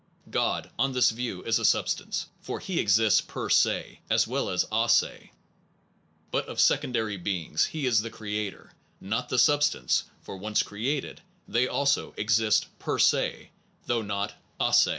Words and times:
God, 0.31 0.71
on 0.79 0.93
this 0.93 1.11
view, 1.11 1.43
is 1.43 1.59
a 1.59 1.63
substance, 1.63 2.25
for 2.39 2.59
he 2.59 2.79
exists 2.79 3.21
per 3.21 3.51
se, 3.51 3.99
as 4.09 4.27
well 4.27 4.49
as 4.49 4.65
a 4.71 4.89
se; 4.89 5.31
but 6.31 6.47
of 6.47 6.59
secondary 6.59 7.17
beings, 7.17 7.65
he 7.65 7.85
is 7.85 8.01
the 8.01 8.09
creator, 8.09 8.71
not 8.99 9.29
the 9.29 9.37
substance, 9.37 10.05
for 10.23 10.37
once 10.37 10.63
created, 10.63 11.21
they 11.47 11.67
also 11.67 12.15
exist 12.17 12.65
per 12.79 12.97
se 12.97 13.51
though 13.85 14.01
not 14.01 14.33
a 14.59 14.73
se. 14.73 14.89